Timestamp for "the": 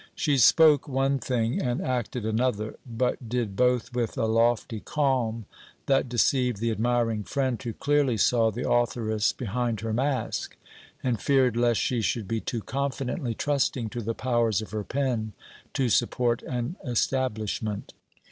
6.57-6.71, 8.49-8.67, 14.01-14.15